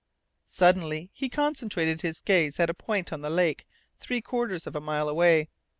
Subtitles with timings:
[0.49, 3.67] Suddenly he concentrated his gaze at a point on the lake
[3.99, 5.47] three quarters of a mile away.